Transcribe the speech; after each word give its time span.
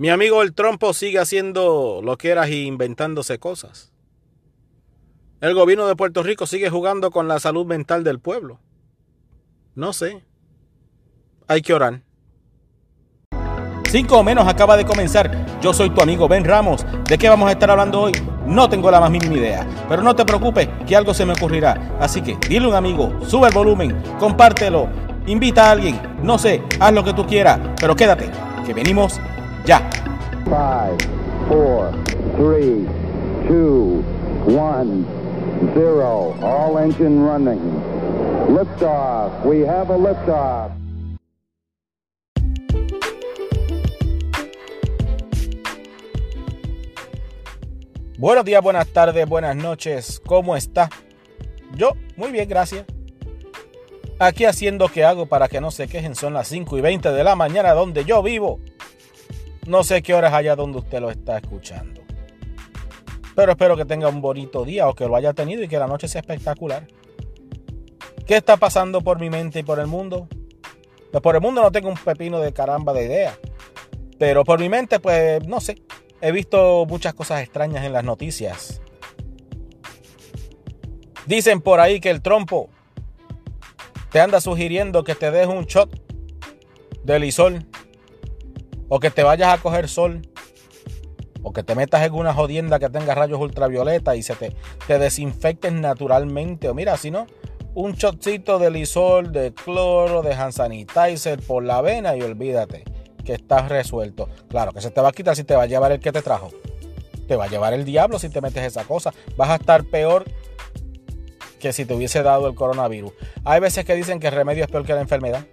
Mi 0.00 0.08
amigo 0.08 0.40
el 0.40 0.54
trompo 0.54 0.94
sigue 0.94 1.18
haciendo 1.18 2.00
lo 2.02 2.16
que 2.16 2.30
eras 2.30 2.48
y 2.48 2.64
inventándose 2.64 3.38
cosas. 3.38 3.92
El 5.42 5.52
gobierno 5.52 5.86
de 5.86 5.94
Puerto 5.94 6.22
Rico 6.22 6.46
sigue 6.46 6.70
jugando 6.70 7.10
con 7.10 7.28
la 7.28 7.38
salud 7.38 7.66
mental 7.66 8.02
del 8.02 8.18
pueblo. 8.18 8.60
No 9.74 9.92
sé. 9.92 10.24
Hay 11.48 11.60
que 11.60 11.74
orar. 11.74 12.00
Cinco 13.90 14.16
o 14.16 14.22
menos 14.22 14.48
acaba 14.48 14.78
de 14.78 14.86
comenzar. 14.86 15.60
Yo 15.60 15.74
soy 15.74 15.90
tu 15.90 16.00
amigo 16.00 16.28
Ben 16.28 16.46
Ramos. 16.46 16.86
¿De 17.06 17.18
qué 17.18 17.28
vamos 17.28 17.50
a 17.50 17.52
estar 17.52 17.70
hablando 17.70 18.00
hoy? 18.00 18.12
No 18.46 18.70
tengo 18.70 18.90
la 18.90 19.00
más 19.00 19.10
mínima 19.10 19.36
idea. 19.36 19.68
Pero 19.86 20.00
no 20.00 20.16
te 20.16 20.24
preocupes, 20.24 20.66
que 20.86 20.96
algo 20.96 21.12
se 21.12 21.26
me 21.26 21.34
ocurrirá. 21.34 21.98
Así 22.00 22.22
que 22.22 22.38
dile 22.48 22.64
a 22.64 22.68
un 22.70 22.74
amigo, 22.74 23.20
sube 23.26 23.48
el 23.48 23.54
volumen, 23.54 24.02
compártelo, 24.18 24.88
invita 25.26 25.66
a 25.66 25.72
alguien. 25.72 26.00
No 26.22 26.38
sé, 26.38 26.62
haz 26.80 26.94
lo 26.94 27.04
que 27.04 27.12
tú 27.12 27.26
quieras. 27.26 27.60
Pero 27.78 27.94
quédate, 27.94 28.30
que 28.64 28.72
venimos 28.72 29.20
ya. 29.64 29.90
5, 30.44 30.96
4, 31.48 31.92
3, 32.36 32.86
2, 33.48 34.04
1, 34.46 35.06
0. 35.74 36.34
All 36.42 36.78
engine 36.78 37.24
running. 37.24 37.60
Liftoff. 38.48 39.44
We 39.44 39.60
have 39.66 39.90
a 39.90 39.96
liftoff. 39.96 40.72
Buenos 48.18 48.44
días, 48.44 48.62
buenas 48.62 48.86
tardes, 48.88 49.26
buenas 49.26 49.56
noches. 49.56 50.20
¿Cómo 50.26 50.54
está? 50.54 50.90
Yo, 51.74 51.92
muy 52.16 52.30
bien, 52.30 52.48
gracias. 52.48 52.84
Aquí 54.18 54.44
haciendo 54.44 54.88
que 54.88 55.04
hago 55.04 55.24
para 55.24 55.48
que 55.48 55.62
no 55.62 55.70
se 55.70 55.88
quejen. 55.88 56.14
Son 56.14 56.34
las 56.34 56.48
5 56.48 56.76
y 56.76 56.80
20 56.82 57.12
de 57.12 57.24
la 57.24 57.34
mañana 57.34 57.72
donde 57.72 58.04
yo 58.04 58.22
vivo. 58.22 58.60
No 59.66 59.84
sé 59.84 60.02
qué 60.02 60.14
horas 60.14 60.32
allá 60.32 60.56
donde 60.56 60.78
usted 60.78 61.00
lo 61.00 61.10
está 61.10 61.38
escuchando. 61.38 62.00
Pero 63.34 63.52
espero 63.52 63.76
que 63.76 63.84
tenga 63.84 64.08
un 64.08 64.20
bonito 64.20 64.64
día 64.64 64.88
o 64.88 64.94
que 64.94 65.06
lo 65.06 65.16
haya 65.16 65.32
tenido 65.32 65.62
y 65.62 65.68
que 65.68 65.78
la 65.78 65.86
noche 65.86 66.08
sea 66.08 66.20
espectacular. 66.20 66.86
¿Qué 68.26 68.36
está 68.36 68.56
pasando 68.56 69.00
por 69.00 69.18
mi 69.18 69.30
mente 69.30 69.60
y 69.60 69.62
por 69.62 69.78
el 69.78 69.86
mundo? 69.86 70.28
Pues 71.10 71.22
por 71.22 71.34
el 71.34 71.40
mundo 71.40 71.62
no 71.62 71.72
tengo 71.72 71.88
un 71.88 71.96
pepino 71.96 72.38
de 72.38 72.52
caramba 72.52 72.92
de 72.92 73.04
idea. 73.04 73.38
Pero 74.18 74.44
por 74.44 74.60
mi 74.60 74.68
mente, 74.68 75.00
pues 75.00 75.46
no 75.46 75.60
sé. 75.60 75.82
He 76.20 76.32
visto 76.32 76.84
muchas 76.86 77.14
cosas 77.14 77.42
extrañas 77.42 77.84
en 77.84 77.92
las 77.92 78.04
noticias. 78.04 78.80
Dicen 81.26 81.60
por 81.60 81.80
ahí 81.80 82.00
que 82.00 82.10
el 82.10 82.20
trompo 82.22 82.68
te 84.10 84.20
anda 84.20 84.40
sugiriendo 84.40 85.04
que 85.04 85.14
te 85.14 85.30
des 85.30 85.46
un 85.46 85.64
shot 85.64 85.90
de 87.04 87.18
lisol. 87.18 87.66
O 88.90 89.00
que 89.00 89.10
te 89.10 89.22
vayas 89.22 89.54
a 89.54 89.62
coger 89.62 89.88
sol. 89.88 90.20
O 91.42 91.54
que 91.54 91.62
te 91.62 91.74
metas 91.74 92.02
en 92.02 92.12
una 92.12 92.34
jodienda 92.34 92.78
que 92.78 92.90
tenga 92.90 93.14
rayos 93.14 93.40
ultravioleta 93.40 94.14
y 94.16 94.22
se 94.22 94.34
te, 94.34 94.54
te 94.86 94.98
desinfectes 94.98 95.72
naturalmente. 95.72 96.68
O 96.68 96.74
mira, 96.74 96.98
si 96.98 97.10
no, 97.10 97.26
un 97.74 97.92
shotcito 97.92 98.58
de 98.58 98.70
lisol, 98.70 99.32
de 99.32 99.54
cloro, 99.54 100.22
de 100.22 100.34
hand 100.34 100.52
sanitizer 100.52 101.40
por 101.40 101.64
la 101.64 101.80
vena 101.80 102.16
y 102.16 102.22
olvídate 102.22 102.84
que 103.24 103.34
estás 103.34 103.68
resuelto. 103.68 104.28
Claro 104.48 104.72
que 104.72 104.80
se 104.80 104.90
te 104.90 105.00
va 105.00 105.10
a 105.10 105.12
quitar 105.12 105.36
si 105.36 105.44
te 105.44 105.54
va 105.54 105.62
a 105.62 105.66
llevar 105.66 105.92
el 105.92 106.00
que 106.00 106.12
te 106.12 106.20
trajo. 106.20 106.50
Te 107.28 107.36
va 107.36 107.44
a 107.44 107.48
llevar 107.48 107.72
el 107.72 107.84
diablo 107.84 108.18
si 108.18 108.28
te 108.28 108.40
metes 108.40 108.64
esa 108.64 108.84
cosa. 108.84 109.14
Vas 109.36 109.50
a 109.50 109.54
estar 109.54 109.84
peor 109.84 110.24
que 111.60 111.72
si 111.72 111.84
te 111.84 111.94
hubiese 111.94 112.22
dado 112.22 112.48
el 112.48 112.54
coronavirus. 112.54 113.12
Hay 113.44 113.60
veces 113.60 113.84
que 113.84 113.94
dicen 113.94 114.18
que 114.18 114.28
el 114.28 114.34
remedio 114.34 114.64
es 114.64 114.70
peor 114.70 114.84
que 114.84 114.94
la 114.94 115.00
enfermedad. 115.00 115.46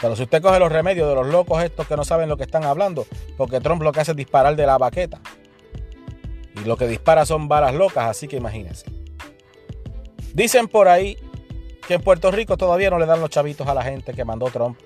Pero 0.00 0.16
si 0.16 0.24
usted 0.24 0.42
coge 0.42 0.58
los 0.58 0.70
remedios 0.70 1.08
de 1.08 1.14
los 1.14 1.26
locos 1.26 1.62
estos 1.62 1.86
que 1.86 1.96
no 1.96 2.04
saben 2.04 2.28
lo 2.28 2.36
que 2.36 2.44
están 2.44 2.64
hablando, 2.64 3.06
porque 3.36 3.60
Trump 3.60 3.82
lo 3.82 3.92
que 3.92 4.00
hace 4.00 4.10
es 4.12 4.16
disparar 4.16 4.56
de 4.56 4.66
la 4.66 4.78
baqueta. 4.78 5.20
Y 6.56 6.64
lo 6.66 6.76
que 6.76 6.86
dispara 6.86 7.26
son 7.26 7.48
balas 7.48 7.74
locas, 7.74 8.06
así 8.08 8.28
que 8.28 8.36
imagínense. 8.36 8.86
Dicen 10.32 10.68
por 10.68 10.88
ahí 10.88 11.16
que 11.86 11.94
en 11.94 12.02
Puerto 12.02 12.30
Rico 12.30 12.56
todavía 12.56 12.90
no 12.90 12.98
le 12.98 13.06
dan 13.06 13.20
los 13.20 13.30
chavitos 13.30 13.66
a 13.66 13.74
la 13.74 13.82
gente 13.82 14.14
que 14.14 14.24
mandó 14.24 14.46
Trump. 14.46 14.78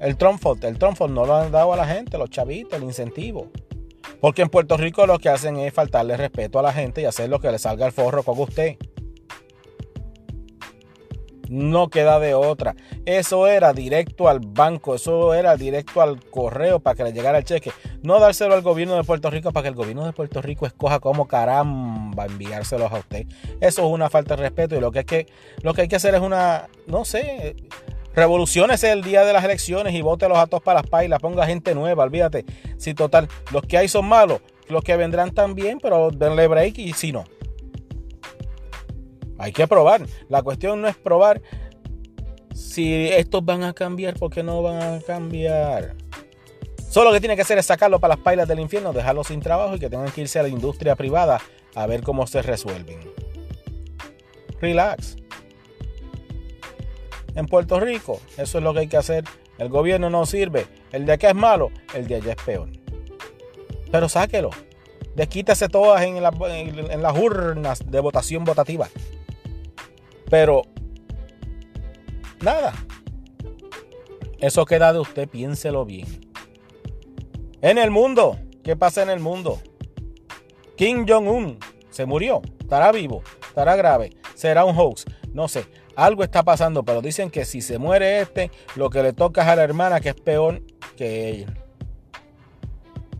El 0.00 0.16
Trump 0.16 0.42
el 0.62 0.78
Trump 0.78 1.00
no 1.00 1.24
lo 1.24 1.36
han 1.36 1.50
dado 1.50 1.72
a 1.72 1.76
la 1.76 1.86
gente, 1.86 2.18
los 2.18 2.30
chavitos, 2.30 2.74
el 2.74 2.84
incentivo. 2.84 3.50
Porque 4.20 4.42
en 4.42 4.48
Puerto 4.48 4.76
Rico 4.76 5.06
lo 5.06 5.18
que 5.18 5.28
hacen 5.28 5.56
es 5.56 5.72
faltarle 5.72 6.16
respeto 6.16 6.58
a 6.58 6.62
la 6.62 6.72
gente 6.72 7.02
y 7.02 7.04
hacer 7.04 7.28
lo 7.28 7.40
que 7.40 7.50
le 7.50 7.58
salga 7.58 7.86
el 7.86 7.92
forro 7.92 8.22
con 8.22 8.38
usted. 8.38 8.76
No 11.48 11.88
queda 11.88 12.18
de 12.18 12.34
otra. 12.34 12.74
Eso 13.04 13.46
era 13.46 13.72
directo 13.72 14.28
al 14.28 14.40
banco, 14.40 14.94
eso 14.94 15.34
era 15.34 15.56
directo 15.56 16.00
al 16.00 16.20
correo 16.24 16.80
para 16.80 16.96
que 16.96 17.04
le 17.04 17.12
llegara 17.12 17.38
el 17.38 17.44
cheque. 17.44 17.72
No 18.02 18.18
dárselo 18.18 18.54
al 18.54 18.62
gobierno 18.62 18.96
de 18.96 19.04
Puerto 19.04 19.30
Rico 19.30 19.52
para 19.52 19.64
que 19.64 19.68
el 19.68 19.74
gobierno 19.74 20.04
de 20.04 20.12
Puerto 20.12 20.42
Rico 20.42 20.66
escoja 20.66 21.00
cómo 21.00 21.26
caramba 21.26 22.26
enviárselos 22.26 22.92
a 22.92 22.98
usted. 22.98 23.26
Eso 23.60 23.86
es 23.86 23.92
una 23.92 24.10
falta 24.10 24.36
de 24.36 24.42
respeto 24.42 24.76
y 24.76 24.80
lo 24.80 24.90
que, 24.90 25.00
es 25.00 25.06
que, 25.06 25.26
lo 25.62 25.74
que 25.74 25.82
hay 25.82 25.88
que 25.88 25.96
hacer 25.96 26.14
es 26.14 26.20
una, 26.20 26.68
no 26.86 27.04
sé, 27.04 27.56
revoluciones 28.14 28.82
el 28.82 29.02
día 29.02 29.24
de 29.24 29.32
las 29.32 29.44
elecciones 29.44 29.94
y 29.94 30.00
vote 30.00 30.28
los 30.28 30.38
atos 30.38 30.62
para 30.62 30.80
las 30.80 30.90
pailas, 30.90 31.20
ponga 31.20 31.46
gente 31.46 31.74
nueva, 31.74 32.04
olvídate. 32.04 32.44
Si 32.78 32.94
total, 32.94 33.28
los 33.52 33.62
que 33.62 33.78
hay 33.78 33.88
son 33.88 34.06
malos, 34.06 34.40
los 34.68 34.82
que 34.82 34.96
vendrán 34.96 35.32
también, 35.32 35.78
pero 35.80 36.10
denle 36.10 36.48
break 36.48 36.78
y 36.78 36.92
si 36.94 37.12
no. 37.12 37.24
Hay 39.38 39.52
que 39.52 39.66
probar. 39.66 40.06
La 40.28 40.42
cuestión 40.42 40.82
no 40.82 40.88
es 40.88 40.96
probar 40.96 41.42
si 42.54 43.08
estos 43.08 43.44
van 43.44 43.62
a 43.64 43.72
cambiar, 43.74 44.14
porque 44.18 44.42
no 44.42 44.62
van 44.62 44.82
a 44.82 45.00
cambiar. 45.00 45.94
Solo 46.88 47.10
lo 47.10 47.14
que 47.14 47.20
tiene 47.20 47.36
que 47.36 47.42
hacer 47.42 47.58
es 47.58 47.66
sacarlo 47.66 48.00
para 48.00 48.14
las 48.14 48.24
pailas 48.24 48.48
del 48.48 48.60
infierno, 48.60 48.92
dejarlo 48.92 49.24
sin 49.24 49.40
trabajo 49.40 49.76
y 49.76 49.78
que 49.78 49.90
tengan 49.90 50.10
que 50.10 50.22
irse 50.22 50.38
a 50.38 50.42
la 50.42 50.48
industria 50.48 50.96
privada 50.96 51.40
a 51.74 51.86
ver 51.86 52.02
cómo 52.02 52.26
se 52.26 52.40
resuelven. 52.40 52.98
Relax. 54.60 55.16
En 57.34 57.46
Puerto 57.46 57.78
Rico, 57.78 58.20
eso 58.38 58.58
es 58.58 58.64
lo 58.64 58.72
que 58.72 58.80
hay 58.80 58.88
que 58.88 58.96
hacer. 58.96 59.24
El 59.58 59.68
gobierno 59.68 60.08
no 60.08 60.24
sirve. 60.24 60.66
El 60.92 61.04
de 61.04 61.12
acá 61.12 61.28
es 61.28 61.34
malo, 61.34 61.70
el 61.92 62.06
de 62.06 62.14
allá 62.14 62.32
es 62.32 62.42
peor. 62.42 62.70
Pero 63.92 64.08
sáquelo. 64.08 64.50
Desquítase 65.14 65.68
todas 65.68 66.02
en 66.02 66.22
las 66.22 67.18
urnas 67.18 67.90
de 67.90 68.00
votación 68.00 68.44
votativa. 68.44 68.88
Pero, 70.30 70.62
nada. 72.42 72.72
Eso 74.38 74.64
queda 74.66 74.92
de 74.92 74.98
usted, 74.98 75.28
piénselo 75.28 75.84
bien. 75.84 76.06
En 77.62 77.78
el 77.78 77.90
mundo, 77.90 78.38
¿qué 78.62 78.76
pasa 78.76 79.02
en 79.02 79.10
el 79.10 79.20
mundo? 79.20 79.60
Kim 80.76 81.06
Jong-un 81.08 81.58
se 81.90 82.04
murió, 82.04 82.42
estará 82.60 82.92
vivo, 82.92 83.22
estará 83.48 83.76
grave, 83.76 84.10
será 84.34 84.64
un 84.64 84.76
hoax, 84.76 85.06
no 85.32 85.48
sé. 85.48 85.64
Algo 85.96 86.22
está 86.22 86.42
pasando, 86.42 86.84
pero 86.84 87.00
dicen 87.00 87.30
que 87.30 87.46
si 87.46 87.62
se 87.62 87.78
muere 87.78 88.20
este, 88.20 88.50
lo 88.74 88.90
que 88.90 89.02
le 89.02 89.14
toca 89.14 89.42
es 89.42 89.48
a 89.48 89.56
la 89.56 89.62
hermana 89.62 90.00
que 90.00 90.10
es 90.10 90.14
peor 90.14 90.62
que 90.96 91.30
ella. 91.30 91.54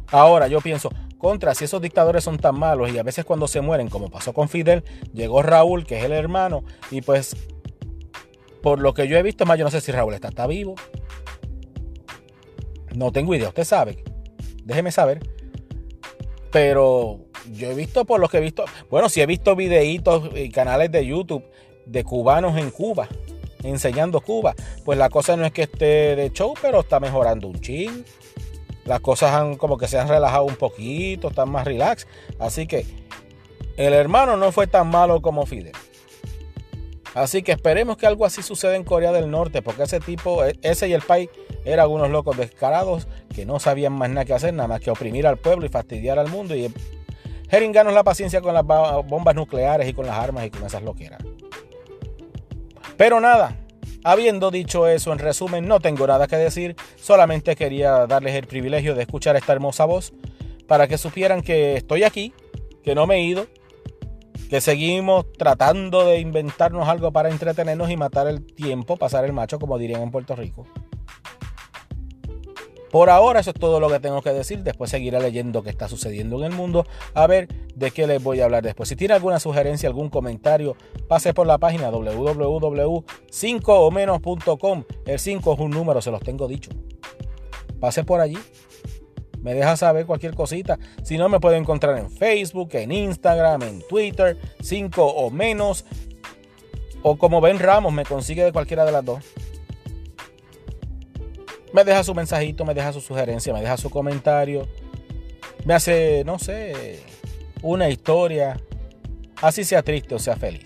Ahora 0.09 0.47
yo 0.49 0.61
pienso, 0.61 0.91
contra, 1.27 1.57
si 1.57 1.65
esos 1.65 1.83
dictadores 1.83 2.23
son 2.23 2.39
tan 2.39 2.57
malos 2.57 2.89
y 2.93 2.99
a 2.99 3.03
veces 3.03 3.25
cuando 3.25 3.49
se 3.49 3.61
mueren, 3.61 3.89
como 3.89 4.11
pasó 4.11 4.33
con 4.33 4.49
Fidel, 4.49 4.85
llegó 5.13 5.43
Raúl, 5.43 5.85
que 5.85 5.99
es 5.99 6.05
el 6.05 6.13
hermano, 6.13 6.63
y 6.93 7.01
pues, 7.01 7.35
por 8.63 8.79
lo 8.79 8.95
que 8.95 9.09
yo 9.09 9.19
he 9.19 9.25
visto, 9.25 9.45
más 9.45 9.59
yo 9.59 9.65
no 9.65 9.73
sé 9.73 9.81
si 9.81 9.91
Raúl 9.91 10.15
está, 10.15 10.29
está 10.29 10.47
vivo. 10.47 10.77
No 12.95 13.11
tengo 13.11 13.35
idea, 13.35 13.49
usted 13.49 13.65
sabe. 13.65 14.05
Déjeme 14.63 14.93
saber. 14.93 15.19
Pero 16.53 17.25
yo 17.51 17.73
he 17.73 17.75
visto 17.75 18.05
por 18.05 18.21
lo 18.21 18.29
que 18.29 18.37
he 18.37 18.41
visto, 18.41 18.65
bueno, 18.89 19.09
si 19.09 19.21
he 19.21 19.27
visto 19.27 19.57
videitos 19.57 20.31
y 20.33 20.51
canales 20.51 20.93
de 20.93 21.05
YouTube 21.05 21.43
de 21.87 22.05
cubanos 22.05 22.57
en 22.57 22.71
Cuba, 22.71 23.09
enseñando 23.65 24.21
Cuba, 24.21 24.55
pues 24.85 24.97
la 24.97 25.11
cosa 25.11 25.37
no 25.37 25.45
es 25.45 25.51
que 25.51 25.65
esté 25.65 26.15
de 26.15 26.31
show, 26.33 26.55
pero 26.63 26.83
está 26.83 27.01
mejorando 27.01 27.49
un 27.49 27.61
ching 27.61 28.05
las 28.87 29.01
cosas 29.01 29.33
han 29.33 29.57
como 29.57 29.77
que 29.77 29.89
se 29.89 29.99
han 29.99 30.09
relajado 30.09 30.45
un 30.45 30.57
poquito, 30.57 31.29
están 31.29 31.51
más 31.51 31.65
relax. 31.65 32.07
Así 32.39 32.67
que 32.67 32.87
el 33.77 33.93
hermano 33.93 34.37
no 34.37 34.53
fue 34.53 34.67
tan 34.67 34.89
malo 34.89 35.21
como 35.21 35.45
Fidel. 35.45 35.73
Así 37.15 37.43
que 37.43 37.53
esperemos 37.53 37.97
que 37.97 38.07
algo 38.07 38.27
así 38.27 38.43
suceda 38.43 38.77
en 38.77 38.85
Corea 38.85 39.11
del 39.11 39.31
Norte, 39.31 39.63
porque 39.63 39.85
ese 39.85 40.01
tipo, 40.01 40.45
e, 40.45 40.59
ese 40.61 40.87
y 40.89 40.93
el 40.93 41.01
país, 41.01 41.31
eran 41.65 41.89
unos 41.91 42.11
locos 42.11 42.37
descarados 42.37 43.09
que 43.35 43.47
no 43.47 43.59
sabían 43.59 43.95
más 43.95 44.11
nada 44.11 44.25
que 44.27 44.35
hacer, 44.35 44.53
nada 44.53 44.69
más 44.69 44.81
que 44.81 44.91
oprimir 44.91 45.27
al 45.27 45.39
pueblo 45.39 45.65
y 45.65 45.71
fastidiar 45.71 46.19
al 46.19 46.29
mundo 46.29 46.55
y 46.55 46.73
jeringarnos 47.49 47.95
la 47.95 48.05
paciencia 48.05 48.43
con 48.43 48.53
las 48.55 48.65
bombas 48.65 49.35
nucleares 49.35 49.89
y 49.89 49.95
con 49.95 50.07
las 50.07 50.17
armas 50.17 50.45
y 50.45 50.51
con 50.51 50.65
esas 50.65 50.83
loqueras. 50.83 51.23
Pero 52.99 53.19
nada, 53.19 53.57
Habiendo 54.09 54.53
dicho 54.53 54.87
eso, 54.87 55.13
en 55.13 55.19
resumen, 55.19 55.67
no 55.67 55.81
tengo 55.81 56.07
nada 56.07 56.29
que 56.29 56.37
decir, 56.37 56.77
solamente 56.95 57.57
quería 57.57 58.07
darles 58.07 58.37
el 58.37 58.47
privilegio 58.47 58.95
de 58.95 59.03
escuchar 59.03 59.35
esta 59.35 59.53
hermosa 59.53 59.85
voz 59.85 60.13
para 60.69 60.87
que 60.87 60.97
supieran 60.97 61.43
que 61.43 61.77
estoy 61.77 62.05
aquí, 62.05 62.33
que 62.85 62.95
no 62.95 63.09
me 63.09 63.17
he 63.17 63.23
ido, 63.23 63.49
que 64.49 64.61
seguimos 64.61 65.33
tratando 65.33 66.07
de 66.07 66.21
inventarnos 66.21 66.87
algo 66.87 67.11
para 67.11 67.31
entretenernos 67.31 67.91
y 67.91 67.97
matar 67.97 68.29
el 68.29 68.47
tiempo, 68.47 68.97
pasar 68.97 69.25
el 69.25 69.33
macho, 69.33 69.59
como 69.59 69.77
dirían 69.77 70.03
en 70.03 70.13
Puerto 70.13 70.37
Rico. 70.37 70.69
Por 72.97 73.11
ahora 73.11 73.41
eso 73.41 73.51
es 73.51 73.61
todo 73.61 73.79
lo 73.79 73.91
que 73.91 74.01
tengo 74.01 74.23
que 74.23 74.31
decir. 74.31 74.63
Después 74.63 74.91
seguiré 74.91 75.21
leyendo 75.21 75.63
qué 75.63 75.69
está 75.69 75.87
sucediendo 75.87 76.39
en 76.39 76.45
el 76.45 76.53
mundo. 76.53 76.87
A 77.13 77.27
ver 77.27 77.47
de 77.75 77.91
qué 77.91 78.07
les 78.07 78.23
voy 78.23 78.41
a 78.41 78.47
hablar 78.47 78.63
después. 78.63 78.89
Si 78.89 78.97
tiene 78.97 79.13
alguna 79.13 79.39
sugerencia, 79.39 79.87
algún 79.87 80.09
comentario, 80.09 80.79
pase 81.07 81.35
por 81.35 81.47
la 81.47 81.59
página 81.59 81.91
www.5omenos.com. 81.91 84.85
El 85.05 85.19
5 85.19 85.53
es 85.53 85.61
un 85.61 85.71
número, 85.73 86.01
se 86.01 86.11
los 86.11 86.23
tengo 86.23 86.49
dicho. 86.49 86.71
Pase 87.81 88.03
por 88.03 88.19
allí. 88.19 88.39
Me 89.43 89.53
deja 89.53 89.77
saber 89.77 90.07
cualquier 90.07 90.35
cosita. 90.35 90.79
Si 91.03 91.19
no, 91.19 91.29
me 91.29 91.39
puede 91.39 91.59
encontrar 91.59 91.99
en 91.99 92.11
Facebook, 92.11 92.71
en 92.73 92.93
Instagram, 92.93 93.61
en 93.61 93.87
Twitter, 93.87 94.39
5 94.63 95.05
o 95.05 95.31
menos. 95.31 95.85
O 97.03 97.19
como 97.19 97.43
Ben 97.43 97.59
Ramos, 97.59 97.93
me 97.93 98.07
consigue 98.07 98.43
de 98.43 98.53
cualquiera 98.53 98.87
de 98.87 98.93
las 98.93 99.05
dos 99.05 99.23
me 101.77 101.85
deja 101.85 102.03
su 102.03 102.15
mensajito, 102.15 102.65
me 102.65 102.73
deja 102.73 102.91
su 102.91 103.03
sugerencia, 103.03 103.53
me 103.53 103.61
deja 103.61 103.77
su 103.77 103.91
comentario, 103.91 104.67
me 105.67 105.75
hace, 105.75 106.23
no 106.25 106.39
sé, 106.39 107.03
una 107.61 107.91
historia, 107.91 108.59
así 109.43 109.63
sea 109.63 109.83
triste 109.83 110.15
o 110.15 110.19
sea 110.19 110.37
feliz. 110.37 110.65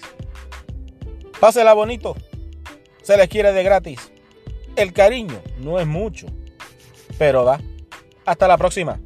Pásela 1.40 1.74
bonito, 1.74 2.14
se 3.02 3.16
les 3.16 3.28
quiere 3.28 3.52
de 3.52 3.64
gratis. 3.64 4.12
El 4.76 4.92
cariño 4.92 5.42
no 5.58 5.80
es 5.80 5.86
mucho, 5.88 6.28
pero 7.18 7.44
da. 7.44 7.60
Hasta 8.24 8.46
la 8.46 8.56
próxima. 8.56 9.00